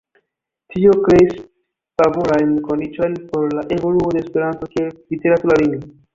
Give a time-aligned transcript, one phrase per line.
[0.75, 1.35] Tio kreis
[2.03, 5.89] favorajn kondiĉojn por la evoluo de Esperanto kiel literatura lingvo.